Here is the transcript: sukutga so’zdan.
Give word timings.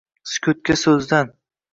sukutga 0.29 0.75
so’zdan. 0.83 1.29